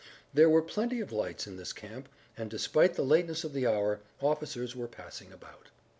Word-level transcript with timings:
There 0.33 0.49
were 0.49 0.63
plenty 0.63 0.99
of 0.99 1.11
lights 1.11 1.45
in 1.45 1.57
this 1.57 1.73
camp, 1.73 2.09
and, 2.35 2.49
despite 2.49 2.95
the 2.95 3.05
lateness 3.05 3.43
of 3.43 3.53
the 3.53 3.67
hour, 3.67 3.99
officers 4.19 4.75
were 4.75 4.87
passing 4.87 5.31
about. 5.31 5.69